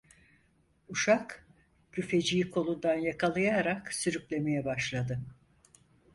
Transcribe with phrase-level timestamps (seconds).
[0.87, 1.47] Uşak,
[1.91, 5.21] küfeciyi kolundan yakalayarak sürüklemeye başladı.